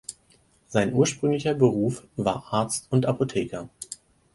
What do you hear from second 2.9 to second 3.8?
Apotheker.